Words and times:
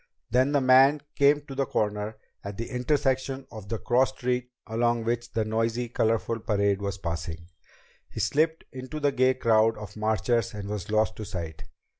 Then 0.31 0.51
the 0.51 0.61
man 0.61 1.01
came 1.13 1.41
to 1.41 1.53
the 1.53 1.67
corner, 1.67 2.17
at 2.43 2.57
the 2.57 2.67
intersection 2.71 3.45
of 3.51 3.69
the 3.69 3.77
cross 3.77 4.09
street 4.09 4.49
along 4.65 5.03
which 5.03 5.31
the 5.33 5.45
noisy, 5.45 5.89
colorful 5.89 6.39
parade 6.39 6.81
was 6.81 6.97
passing. 6.97 7.49
He 8.09 8.19
slipped 8.19 8.63
into 8.71 8.99
the 8.99 9.11
gay 9.11 9.35
crowd 9.35 9.77
of 9.77 9.95
marchers 9.95 10.55
and 10.55 10.67
was 10.69 10.89
lost 10.89 11.17
to 11.17 11.23
sight. 11.23 11.65